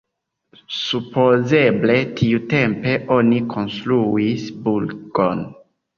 [0.75, 5.45] Supozeble tiutempe oni konstruis burgon.